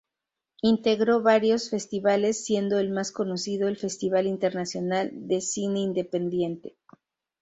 [0.63, 6.75] Integró varios festivales siendo el más conocido el Festival Internacional de Cine Independiente.